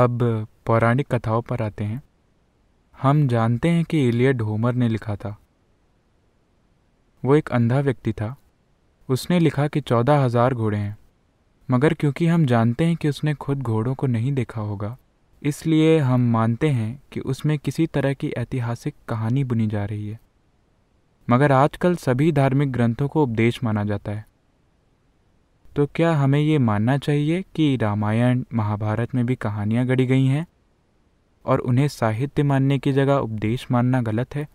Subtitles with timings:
[0.00, 2.02] अब पौराणिक कथाओं पर आते हैं।
[2.98, 5.36] हम जानते हैं कि इलियड होमर ने लिखा था।
[7.22, 8.34] वो एक अंधा व्यक्ति था।
[9.08, 10.96] उसने लिखा कि चौदह हज़ार घोड़े हैं,
[11.68, 14.96] मगर क्योंकि हम जानते हैं कि उसने खुद घोड़ों को नहीं देखा होगा,
[15.42, 20.18] इसलिए हम मानते हैं कि उसमें किसी तरह की ऐतिहासिक कहानी बुनी जा रही है।
[21.28, 24.24] मगर आजकल सभी धार्मिक ग्रंथों को उपदेश माना जाता है।
[25.76, 30.46] तो क्या हमें ये मानना चाहिए कि रामायण महाभारत में भी कहानियाँ गढ़ी गई हैं?
[31.44, 34.48] और उन्हें साहित्य मानने की जगह उपदेश मानना गलत है?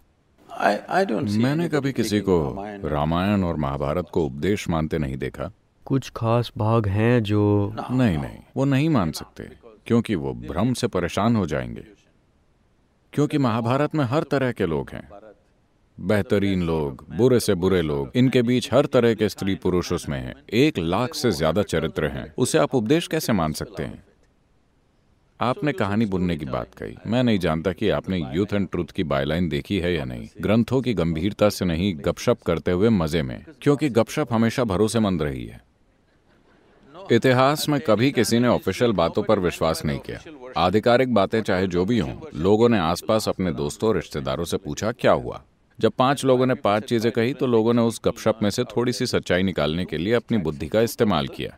[0.62, 2.56] I, I don't see मैंने कभी किसी को
[2.88, 5.52] रामायण और महाभारत को उपदेश मानते नहीं देखा।
[5.86, 9.44] कुछ खास भाग हैं जो नहीं नहीं वो नहीं मान सकते
[9.86, 11.84] क्योंकि वो भ्रम से परेशान हो जाएँगे।
[13.14, 15.10] क्योंकि महाभारत में हर तरह के लोग हैं।
[16.00, 20.36] बेहतरीन लोग, बुरे से बुरे लोग, इनके बीच हर तरह के स्त्री पुरुष उसमें हैं।
[20.54, 24.04] एक लाख से ज़्यादा चरित्र हैं। उसे आप उपदेश कैसे मान सकते हैं?
[25.42, 29.04] आपने कहानी बुनने की बात कही। मैं नहीं जानता कि आपने यूथ एंड ट्रुथ की
[29.04, 33.46] बायलाइन देखी है या नहीं। ग्रंथों की गंभीरता से नहीं, गपशप करते हुए मज़े में।
[33.62, 35.62] क्योंकि गपशप हमेशा भरोसेमंद रही है।
[37.12, 40.20] इतिहास में कभी किसी ने ऑफिशियल बातों पर विश्वास नहीं किया।
[40.58, 45.12] आधिकारिक बातें चाहे जो भी हों, लोगों ने आसपास अपने दोस्तों रिश्तेदारों से पूछा, क्या
[45.12, 45.44] हुआ?
[45.80, 48.94] जब पाँच लोगों ने पाँच चीज़ें कही तो लोगों ने उस गपशप में से थोड़ी
[48.94, 51.58] सी सच्चाई निकालने के लिए अपनी बुद्धि का इस्तेमाल किया।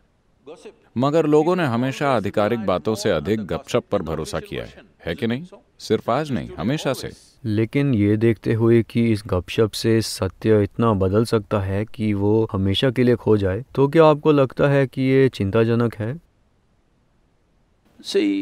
[0.96, 5.26] मगर लोगों ने हमेशा आधिकारिक बातों से अधिक गपशप पर भरोसा किया है। है कि
[5.26, 5.44] नहीं?
[5.78, 7.10] सिर्फ़ आज नहीं, हमेशा से।
[7.44, 12.48] लेकिन ये देखते हुए कि इस गपशप से सत्य इतना बदल सकता है कि वो
[12.52, 16.27] हमेशा के लिए खो जाए तो क्या आपको लगता है कि ये चिंताजनक है?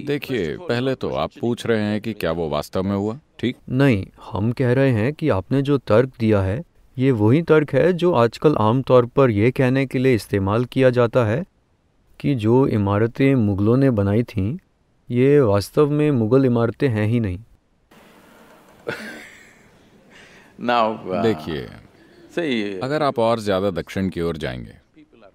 [0.07, 3.57] देखिए पहले तो आप पूछ रहे हैं कि क्या वो वास्तव में हुआ ठीक?
[3.69, 6.65] नहीं हम कह रहे हैं कि आपने जो तर्क दिया है
[6.99, 11.25] ये वही तर्क है जो आजकल आमतौर पर यह कहने के लिए इस्तेमाल किया जाता
[11.25, 11.47] है
[12.21, 14.59] कि जो इमारतें मुगलों ने बनाई थीं
[15.11, 17.38] ये वास्तव में मुगल इमारतें हैं ही नहीं।
[20.61, 21.69] Now, uh, देखिए
[22.37, 24.75] सही। अगर आप और ज़्यादा दक्षिण की ओर जाएँगे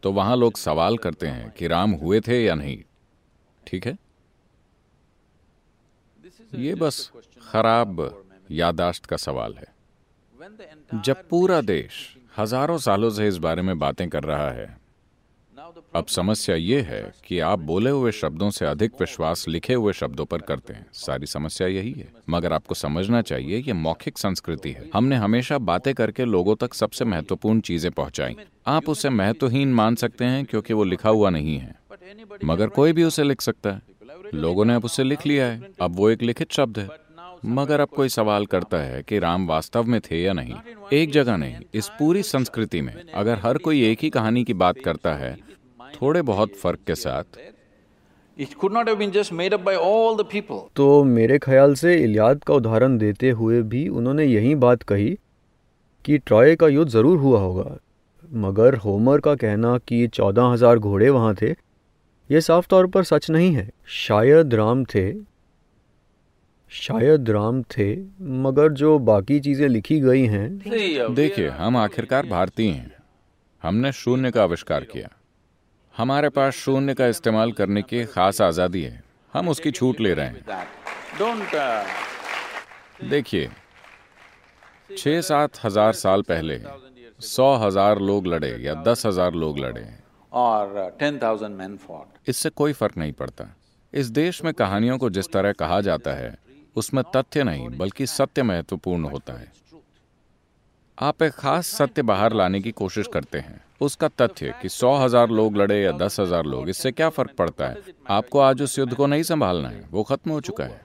[0.04, 2.78] तो वहाँ लोग सवाल करते हैं कि राम हुए थे या नहीं
[3.68, 3.98] ठीक है?
[6.54, 11.94] ये बस खराब यादाश्त का सवाल है। जब पूरा देश
[12.38, 14.82] हज़ारों सालों से इस बारे में बातें कर रहा है,
[15.96, 20.26] अब समस्या ये है कि आप बोले हुए शब्दों से अधिक विश्वास लिखे हुए शब्दों
[20.26, 24.90] पर करते हैं। सारी समस्या यही है। मगर आपको समझना चाहिए, ये मौखिक संस्कृति है।
[24.94, 28.36] हमने हमेशा बातें करके लोगों तक सबसे महत्वपूर्ण चीज़ें पहुंचाई।
[28.68, 31.76] आप उसे महत्वहीन मान सकते हैं क्योंकि वो लिखा हुआ नहीं है।
[32.46, 33.91] मगर कोई भी उसे लिख सकता है।
[34.34, 36.88] लोगों ने अब उसे लिख लिया है। अब वो एक लिखित शब्द है।
[37.48, 40.56] मगर अब कोई सवाल करता है कि राम वास्तव में थे या नहीं।
[40.94, 44.80] एक जगह नहीं इस पूरी संस्कृति में। अगर हर कोई एक ही कहानी की बात
[44.80, 45.36] करता है
[46.02, 47.24] थोड़े बहुत फ़र्क के साथ.
[50.76, 55.10] तो मेरे ख्याल से इलियाद का उदाहरण देते हुए भी उन्होंने यही बात कही
[56.06, 57.78] कि ट्रॉय का युद्ध ज़रूर हुआ होगा।
[58.36, 61.54] मगर होमर का कहना कि चौदह हज़ार घोड़े वहाँ थे
[62.32, 65.12] ये साफ़ तौर पर सच नहीं है। शायद राम थे।
[66.72, 67.88] शायद राम थे
[68.42, 72.92] मगर जो बाकी चीज़ें लिखी गई हैं। देखिए हम आखिरकार भारतीय हैं।
[73.64, 75.10] हमने शून्य का आविष्कार किया।
[75.96, 79.04] हमारे पास शून्य का इस्तेमाल करने की खास आज़ादी है।
[79.34, 80.70] हम उसकी छूट ले रहे हैं।
[81.14, 81.84] Uh,
[83.10, 83.50] देखिए
[84.98, 86.60] छह सात हज़ार साल पहले
[87.20, 89.84] सौ हज़ार लोग लड़े या दस हज़ार लोग लड़े।
[90.32, 92.08] Or uh, 10,000 men fought.
[92.28, 93.46] इससे कोई फ़र्क नहीं पड़ता।
[93.94, 96.38] इस देश में कहानियों को जिस तरह कहा जाता है
[96.76, 99.52] उसमें तथ्य नहीं बल्कि सत्य महत्वपूर्ण होता है।
[100.98, 105.30] आप एक खास सत्य बाहर लाने की कोशिश करते हैं। उसका तथ्य कि सौ हज़ार
[105.30, 107.78] लोग लड़े या दस हज़ार लोग इससे क्या फ़र्क पड़ता है?
[108.10, 110.82] आपको आज उस युद्ध को नहीं संभालना है वो खत्म हो चुका है।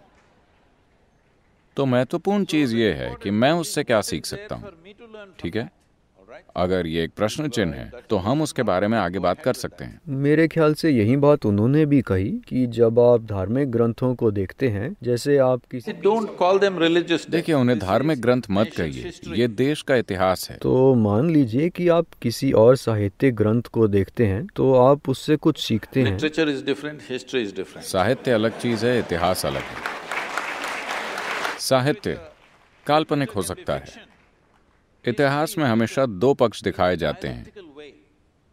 [1.77, 4.71] तो महत्वपूर्ण चीज़ ये है कि मैं उससे क्या सीख सकता हूँ?
[5.41, 5.71] ठीक है?
[6.57, 9.85] अगर ये एक प्रश्न चिन्ह है तो हम उसके बारे में आगे बात कर सकते
[9.85, 14.31] हैं। मेरे ख्याल से यही बात उन्होंने भी कही कि जब आप धार्मिक ग्रंथों को
[14.31, 15.93] देखते हैं जैसे आप किसी.
[17.31, 21.89] देखिए उन्हें धार्मिक ग्रंथ मत कहिए। ये देश का इतिहास है। तो मान लीजिए कि
[21.89, 26.19] आप किसी और साहित्यिक ग्रंथ को देखते हैं तो आप उससे कुछ सीखते हैं.
[27.83, 29.95] साहित्य अलग चीज़ है इतिहास अलग है।
[31.61, 32.19] साहित्य
[32.87, 34.16] काल्पनिक हो सकता है।
[35.07, 37.47] इतिहास में हमेशा दो पक्ष दिखाए जाते हैं।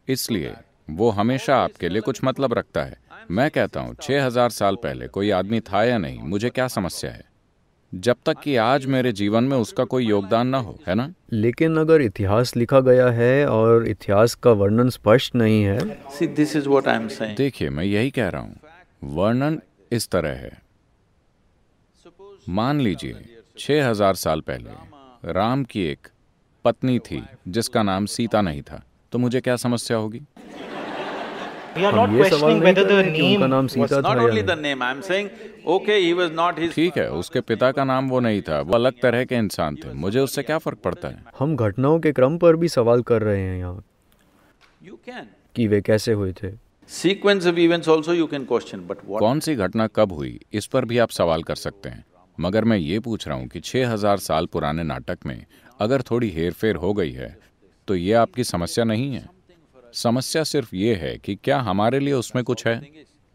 [0.07, 0.53] इसलिए
[0.89, 2.97] वो हमेशा आपके लिए कुछ मतलब रखता है।
[3.31, 7.11] मैं कहता हूँ छह हज़ार साल पहले कोई आदमी था या नहीं मुझे क्या समस्या
[7.11, 7.23] है?
[7.94, 11.13] जब तक कि आज मेरे जीवन में उसका कोई योगदान ना हो है ना?
[11.33, 17.35] लेकिन अगर इतिहास लिखा गया है और इतिहास का वर्णन स्पष्ट नहीं है.
[17.35, 18.59] देखिए मैं यही कह रहा हूँ
[19.13, 19.59] वर्णन
[19.91, 20.61] इस तरह है।
[22.49, 23.25] मान लीजिए
[23.57, 26.07] छह हज़ार साल पहले राम की एक
[26.63, 30.21] पत्नी थी जिसका नाम सीता नहीं था। तो मुझे क्या समस्या होगी?
[31.77, 33.74] हम not ये सवाल questioning नहीं whether कर the रहे कि उनका name नाम was
[33.74, 35.30] सीता था not या only नहीं। the name, I'm saying,
[35.68, 36.74] okay, he was not his.
[36.75, 39.94] ठीक है उसके पिता का नाम वो नहीं था वो अलग तरह के इंसान थे।
[39.94, 41.24] मुझे उससे क्या फ़र्क पड़ता है?
[41.39, 43.83] हम घटनाओं के क्रम पर भी सवाल कर रहे हैं यहाँ।
[44.81, 45.25] You can.
[45.56, 46.51] कि वे कैसे हुए थे।
[46.89, 49.19] Sequence of events also you can question, but what?
[49.19, 52.06] कौन सी घटना कब हुई इस पर भी आप सवाल कर सकते हैं।
[52.38, 55.45] मगर मैं ये पूछ रहा हूँ कि छह हज़ार साल पुराने नाटक में
[55.79, 57.37] अगर थोड़ी हेरफेर हो गई है
[57.87, 59.25] तो ये आपकी समस्या नहीं है।
[59.93, 62.81] समस्या सिर्फ़ ये है कि क्या हमारे लिए उसमें कुछ है?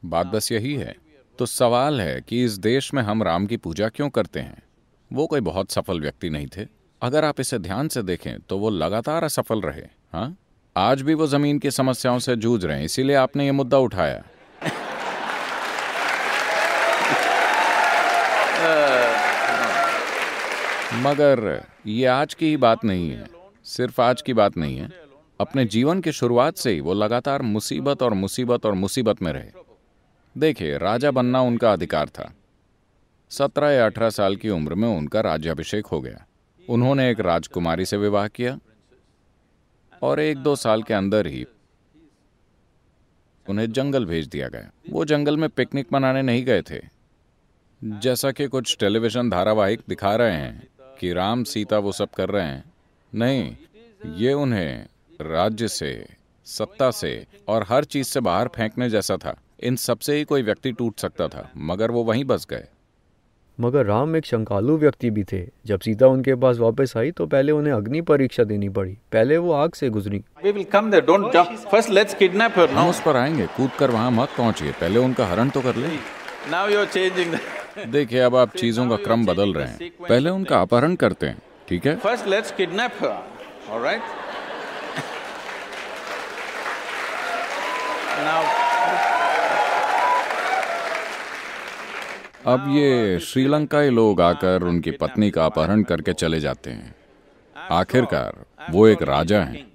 [0.02, 0.94] बात बस यही है।
[1.38, 4.62] तो सवाल है कि इस देश में हम राम की पूजा क्यों करते हैं?
[5.11, 6.67] वो कोई बहुत सफल व्यक्ति नहीं थे।
[7.02, 9.82] अगर आप इसे ध्यान से देखें तो वो लगातार असफल रहे
[10.12, 10.37] हाँ?
[10.76, 14.25] आज भी वो ज़मीन की समस्याओं से जूझ रहे हैं, इसीलिए आपने ये मुद्दा उठाया।
[20.94, 23.26] मगर ये आज की ही बात नहीं है,
[23.64, 24.93] सिर्फ़ आज की बात नहीं है।
[25.40, 29.50] अपने जीवन की शुरुआत से ही वो लगातार मुसीबत और मुसीबत और मुसीबत में रहे।
[30.38, 32.35] देखिए, राजा बनना उनका अधिकार था।
[33.31, 36.26] सत्रह या अठारह साल की उम्र में उनका राज्याभिषेक हो गया।
[36.69, 38.58] उन्होंने एक राजकुमारी से विवाह किया
[40.02, 41.46] और एक दो साल के अंदर ही
[43.49, 46.81] उन्हें जंगल भेज दिया गया। वो जंगल में पिकनिक मनाने नहीं गए थे।
[47.82, 50.69] जैसा कि कुछ टेलीविज़न धारावाहिक दिखा रहे हैं
[50.99, 52.65] कि राम सीता वो सब कर रहे हैं।
[53.15, 53.56] नहीं
[54.15, 54.87] ये उन्हें
[55.21, 56.06] राज्य से
[56.45, 60.73] सत्ता से और हर चीज़ से बाहर फेंकने जैसा था। इन सबसे ही कोई व्यक्ति
[60.73, 62.65] टूट सकता था मगर वो वहीं बस गए।
[63.61, 67.53] मगर राम एक शंकालु व्यक्ति भी थे। जब सीता उनके पास वापस आई तो पहले
[67.53, 71.33] उन्हें अग्नि परीक्षा देनी पड़ी। पहले वो आग से गुजरी। We will come there, don't
[71.33, 71.65] jump.
[71.75, 75.27] First, let's kidnap her, हम उस पर आएँगे कूद कर वहाँ मत पहुंचिए। पहले उनका
[75.27, 76.19] हरण तो कर ले।
[76.50, 77.35] Now you're changing.
[77.35, 77.68] the.
[77.87, 81.39] देखिए अब आप चीज़ों का क्रम बदल रहे हैं। पहले उनका अपहरण करते हैं
[81.69, 82.01] ठीक है?
[82.03, 83.19] Let's kidnap her,
[83.71, 83.87] all
[92.47, 96.95] अब ये श्रीलंकाई लोग आकर उनकी पत्नी का अपहरण करके चले जाते हैं।
[97.71, 99.67] आखिरकार वो एक राजा हैं।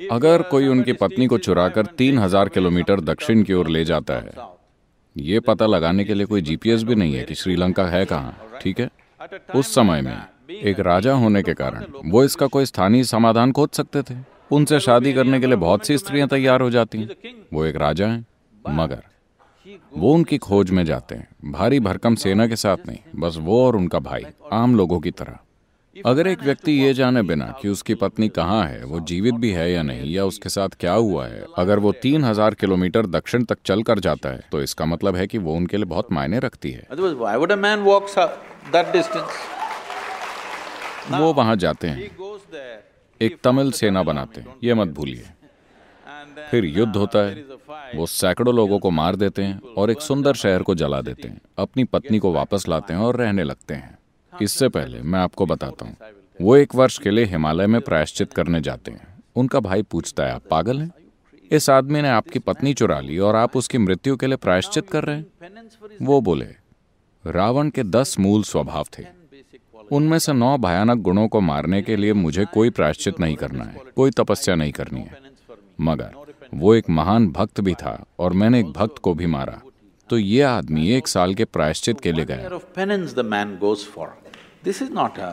[0.00, 4.55] अगर कोई उनकी पत्नी को चुराकर तीन हज़ार किलोमीटर दक्षिण की ओर ले जाता है
[5.16, 8.80] ये पता लगाने के लिए कोई जीपीएस भी नहीं है कि श्रीलंका है कहाँ, ठीक
[8.80, 8.88] है?
[9.54, 10.16] उस समय में,
[10.52, 14.14] एक राजा होने के कारण, वो इसका कोई स्थानीय समाधान खोज सकते थे।
[14.50, 18.06] उनसे शादी करने के लिए बहुत सी स्त्रियाँ तैयार हो जाती हैं। वो एक राजा
[18.06, 18.26] हैं,
[18.68, 19.02] मगर
[19.96, 23.76] वो उनकी खोज में जाते हैं, भारी भरकम सेना के साथ नहीं, बस वो और
[23.76, 25.38] उनका भाई, आम लोगों की तरह।
[25.96, 29.70] अगर एक व्यक्ति ये जाने बिना कि उसकी पत्नी कहाँ है वो जीवित भी है
[29.72, 33.58] या नहीं या उसके साथ क्या हुआ है अगर वो तीन हज़ार किलोमीटर दक्षिण तक
[33.64, 36.70] चल कर जाता है तो इसका मतलब है कि वो उनके लिए बहुत मायने रखती
[36.70, 36.86] है?
[41.12, 42.10] वो वहाँ जाते हैं।
[43.20, 45.24] एक तमिल सेना बनाते हैं ये मत भूलिए।
[46.50, 47.44] फिर युद्ध होता है.
[47.94, 51.40] वो सैकड़ों लोगों को मार देते हैं और एक सुंदर शहर को जला देते हैं
[51.58, 53.98] अपनी पत्नी को वापस लाते हैं और रहने लगते हैं।
[54.42, 55.96] इससे पहले मैं आपको बताता हूँ।
[56.40, 60.32] वो एक वर्ष के लिए हिमालय में प्रायश्चित करने जाते हैं। उनका भाई पूछता है,
[60.32, 60.90] आप पागल हैं?
[61.50, 65.04] इस आदमी ने आपकी पत्नी चुरा ली और आप उसकी मृत्यु के लिए प्रायश्चित कर
[65.04, 65.26] रहे हैं।
[66.02, 66.48] वो बोले,
[67.24, 69.04] रावण के दस मूल स्वभाव थे।
[69.92, 73.80] उनमें से नौ भयानक गुणों को मारने के लिए मुझे कोई प्रायश्चित नहीं करना है,
[73.96, 75.20] कोई तपस्या नहीं करनी है।
[75.80, 76.10] मगर
[76.54, 79.60] वो एक महान भक्त भी था और मैंने एक भक्त को भी मारा।
[80.10, 82.48] तो ये आदमी एक साल के प्रायश्चित के लिए गया।
[84.66, 85.26] This is not a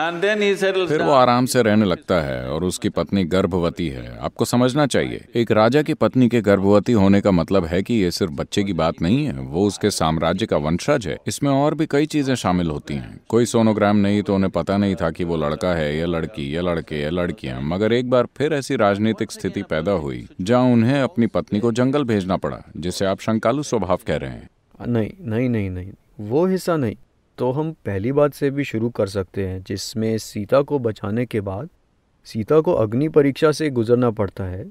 [0.00, 3.88] And then he settles फिर वो आराम से रहने लगता है और उसकी पत्नी गर्भवती
[3.88, 7.94] है। आपको समझना चाहिए एक राजा की पत्नी के गर्भवती होने का मतलब है कि
[7.94, 11.74] ये सिर्फ़ बच्चे की बात नहीं है वो उसके साम्राज्य का वंशज है। इसमें और
[11.74, 15.24] भी कई चीज़ें शामिल होती हैं। कोई सोनोग्राम नहीं तो उन्हें पता नहीं था कि
[15.24, 19.32] वो लड़का है या लड़की या लड़के या लड़कियाँ। मगर एक बार फिर ऐसी राजनीतिक
[19.32, 23.98] स्थिति पैदा हुई जहाँ उन्हें अपनी पत्नी को जंगल भेजना पड़ा जिसे आप शंकालु स्वभाव
[24.06, 24.48] कह रहे हैं।
[24.86, 26.96] नहीं नहीं नहीं नहीं वो हिस्सा नहीं।
[27.38, 31.40] तो हम पहली बात से भी शुरू कर सकते हैं जिसमें सीता को बचाने के
[31.40, 31.68] बाद
[32.24, 34.66] सीता को अग्नि परीक्षा से गुजरना पड़ता है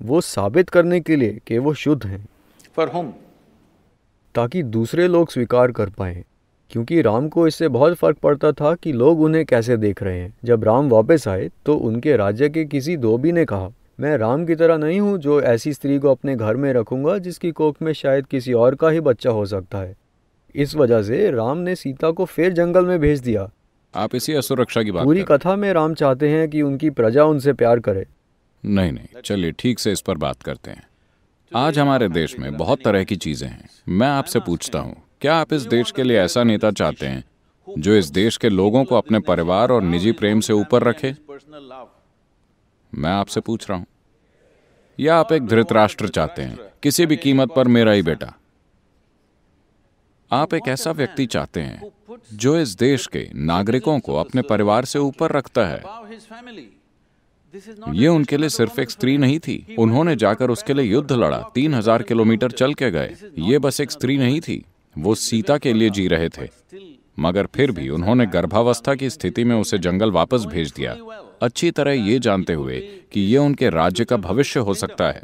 [0.00, 2.26] वो साबित करने के लिए कि वो शुद्ध हैं।
[2.78, 3.10] For whom?
[4.34, 6.24] ताकि दूसरे लोग स्वीकार कर पाएँ
[6.70, 10.34] क्योंकि राम को इससे बहुत फ़र्क पड़ता था कि लोग उन्हें कैसे देख रहे हैं।
[10.44, 13.68] जब राम वापस आए तो उनके राज्य के किसी धोबी ने कहा
[13.98, 17.50] मैं राम की तरह नहीं हूँ जो ऐसी स्त्री को अपने घर में रखूँगा जिसकी
[17.50, 19.96] कोख में शायद किसी और का ही बच्चा हो सकता है।
[20.54, 23.48] इस वजह से राम ने सीता को फिर जंगल में भेज दिया।
[23.94, 27.52] आप इसी असुरक्षा की बात पूरी कथा में राम चाहते हैं कि उनकी प्रजा उनसे
[27.52, 28.06] प्यार करे।
[28.64, 30.82] नहीं नहीं चलिए ठीक से इस पर बात करते हैं।
[31.52, 35.52] आज हमारे देश में बहुत तरह की चीज़ें हैं। मैं आपसे पूछता हूँ क्या आप
[35.52, 37.24] इस देश के लिए ऐसा नेता चाहते हैं
[37.68, 41.14] जो इस देश के लोगों को अपने परिवार और निजी प्रेम से ऊपर रखे.
[42.94, 43.86] मैं आपसे पूछ रहा हूँ।
[45.00, 46.58] या आप एक धृतराष्ट्र चाहते हैं?
[46.82, 48.34] किसी भी कीमत पर मेरा ही बेटा।
[50.30, 51.90] आप एक ऐसा व्यक्ति चाहते हैं,
[52.32, 55.82] जो इस देश के नागरिकों को अपने परिवार से ऊपर रखता है।
[57.92, 61.74] ये उनके लिए सिर्फ़ एक स्त्री नहीं थी। उन्होंने जाकर उसके लिए युद्ध लड़ा। तीन
[61.74, 64.64] हज़ार किलोमीटर चल के गए। ये बस एक स्त्री नहीं थी।
[64.98, 66.48] वो सीता के लिए जी रहे थे।
[67.18, 70.96] मगर फिर भी उन्होंने गर्भावस्था की स्थिति में उसे जंगल वापस भेज दिया।
[71.42, 72.80] अच्छी तरह ये जानते हुए
[73.12, 75.22] कि ये उनके राज्य का भविष्य हो सकता है।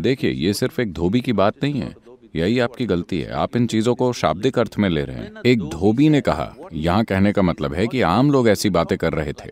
[0.00, 1.96] देखिए, ये सिर्फ़ एक धोबी की बात नहीं है।
[2.36, 5.60] यही आपकी गलती है। आप इन चीज़ों को शाब्दिक अर्थ में ले रहे हैं। एक
[5.60, 9.32] धोबी ने कहा, यहाँ कहने का मतलब है कि आम लोग ऐसी बातें कर रहे
[9.32, 9.50] थे।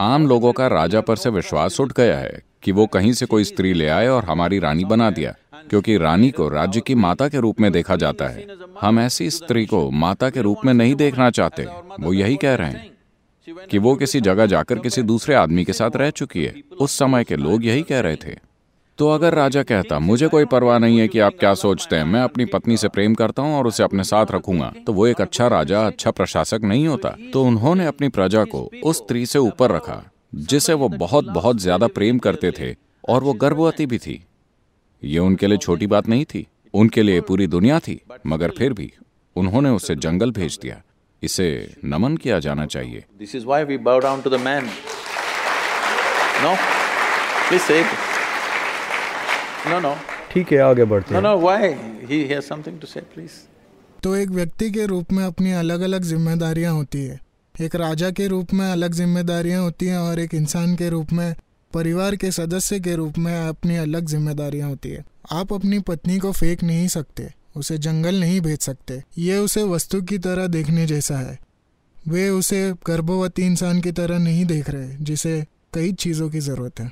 [0.00, 3.44] आम लोगों का राजा पर से विश्वास उठ गया है कि वो कहीं से कोई
[3.44, 5.34] स्त्री ले आए और हमारी रानी बना दिया,
[5.70, 8.46] क्योंकि रानी को राज्य की माता के रूप में देखा जाता है।
[8.80, 11.66] हम ऐसी स्त्री को माता के रूप में नहीं देखना चाहते।
[12.00, 12.91] वो यही कह रहे हैं।
[13.48, 17.24] कि वो किसी जगह जाकर किसी दूसरे आदमी के साथ रह चुकी है। उस समय
[17.24, 18.36] के लोग यही कह रहे थे।
[18.98, 22.20] तो अगर राजा कहता, मुझे कोई परवाह नहीं है कि आप क्या सोचते हैं, मैं
[22.22, 25.46] अपनी पत्नी से प्रेम करता हूँ और उसे अपने साथ रखूँगा तो वो एक अच्छा
[25.48, 30.02] राजा अच्छा प्रशासक नहीं होता। तो उन्होंने अपनी प्रजा को उस स्त्री से ऊपर रखा,
[30.34, 32.74] जिसे वो बहुत बहुत ज़्यादा प्रेम करते थे
[33.08, 34.22] और वो गर्भवती भी थी।
[35.02, 38.92] ये उनके लिए छोटी बात नहीं थी। उनके लिए पूरी दुनिया थी, मगर फिर भी
[39.36, 40.82] उन्होंने उसे जंगल भेज दिया।
[41.22, 41.46] इसे
[41.84, 44.70] नमन किया जाना चाहिए This is why we bow down to the man.
[46.44, 46.52] No?
[47.48, 47.92] Please say it.
[49.72, 49.94] No, no.
[50.32, 51.58] ठीक है आगे बढ़ते No, हैं no, why?
[52.12, 53.34] He has something to say, please.
[54.02, 57.20] तो एक व्यक्ति के रूप में अपनी अलग अलग जिम्मेदारियाँ होती है
[57.54, 61.34] एक राजा के रूप में अलग जिम्मेदारियाँ होती हैं और एक इंसान के रूप में
[61.72, 66.32] परिवार के सदस्य के रूप में अपनी अलग जिम्मेदारियाँ होती है आप अपनी पत्नी को
[66.32, 71.18] फेंक नहीं सकते उसे जंगल नहीं भेज सकते। ये उसे वस्तु की तरह देखने जैसा
[71.18, 71.38] है।
[72.08, 76.90] वे उसे गर्भवती इंसान की तरह नहीं देख रहे जिसे कई चीज़ों की ज़रूरत है।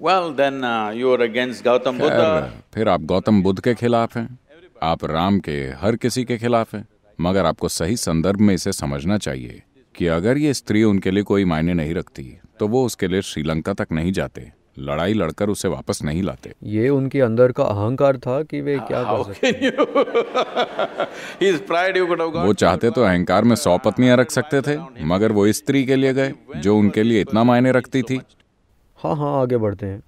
[0.00, 1.16] Well, then uh, you
[1.62, 2.50] Gautam Buddha.
[2.74, 4.38] फिर आप गौतम बुद्ध के खिलाफ हैं।
[4.82, 6.86] आप राम के हर किसी के खिलाफ हैं।
[7.20, 9.62] मगर आपको सही संदर्भ में इसे समझना चाहिए
[9.94, 12.24] कि अगर ये स्त्री उनके लिए कोई मायने नहीं रखती
[12.58, 16.88] तो वो उसके लिए श्रीलंका तक नहीं जाते। लड़ाई लड़कर उसे वापस नहीं लाते। ये
[16.88, 19.86] उनके अंदर का अहंकार था कि वे क्या कर सकते can you?
[21.42, 22.46] His pride you could have got.
[22.46, 26.12] वो चाहते तो अहंकार में सौ पत्नियाँ रख सकते थे मगर वो स्त्री के लिए
[26.12, 28.20] गए जो उनके लिए इतना मायने रखती थी।
[28.98, 30.02] हाँ हाँ आगे बढ़ते हैं।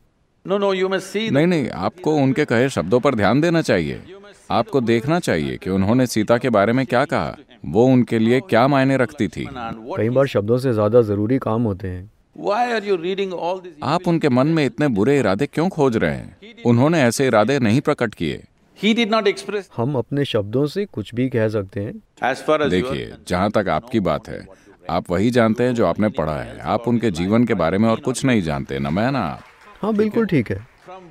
[0.48, 4.02] No, no, you must see नहीं नहीं आपको उनके कहे शब्दों पर ध्यान देना चाहिए।
[4.50, 7.36] आपको देखना चाहिए कि उन्होंने सीता के बारे में क्या कहा।
[7.66, 9.48] वो उनके लिए क्या मायने रखती थी।
[9.96, 13.74] कई बार शब्दों से ज़्यादा ज़रूरी काम होते हैं। Why are you reading all these?
[13.82, 16.36] आप उनके मन में इतने बुरे इरादे क्यों खोज रहे हैं?
[16.66, 18.44] उन्होंने ऐसे इरादे नहीं प्रकट किए।
[18.84, 19.64] He did not express.
[19.76, 23.12] हम अपने शब्दों से कुछ भी कह सकते हैं। As far as you are देखिए
[23.28, 24.46] जहाँ तक आपकी बात है
[24.90, 28.00] आप वही जानते हैं जो आपने पढ़ा है। आप उनके जीवन के बारे में और
[28.00, 29.40] कुछ नहीं जानते न मैं ना आप।
[29.82, 30.66] हाँ बिल्कुल ठीक है।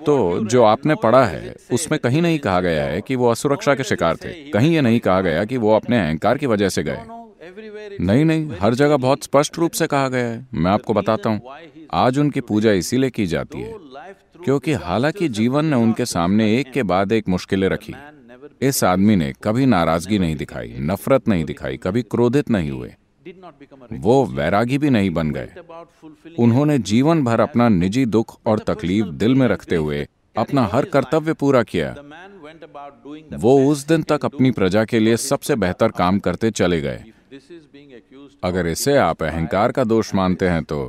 [0.05, 3.83] तो जो आपने पढ़ा है उसमें कहीं नहीं कहा गया है कि वो असुरक्षा के
[3.83, 4.33] शिकार थे?
[4.51, 6.99] कहीं ये नहीं कहा गया कि वो अपने अहंकार की वजह से गए।
[8.01, 11.41] नहीं नहीं हर जगह बहुत स्पष्ट रूप से कहा गया है। मैं आपको बताता हूँ
[11.93, 13.73] आज उनकी पूजा इसीलिए की जाती है
[14.43, 17.93] क्योंकि हालाँकि जीवन ने उनके सामने एक के बाद एक मुश्किलें रखी।
[18.61, 22.93] इस आदमी ने कभी नाराज़गी नहीं दिखाई नफरत नहीं दिखाई कभी क्रोधित नहीं हुए।
[23.93, 25.49] वो वैरागी भी नहीं बन गए।
[26.39, 31.33] उन्होंने जीवन भर अपना निजी दुख और तकलीफ़ दिल में रखते हुए अपना हर कर्तव्य
[31.33, 31.95] पूरा किया।
[33.33, 37.03] वो उस दिन तक अपनी प्रजा के लिए सबसे बेहतर काम करते चले गए
[38.43, 40.79] अगर इसे आप अहंकार का दोष मानते हैं तो